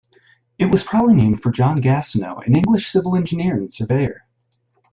It 0.57 0.71
was 0.71 0.81
probably 0.83 1.13
named 1.13 1.43
for 1.43 1.51
John 1.51 1.79
Gastineau, 1.79 2.39
an 2.47 2.55
English 2.55 2.89
Civil 2.91 3.15
Engineer 3.15 3.55
and 3.57 3.71
Surveyor. 3.71 4.23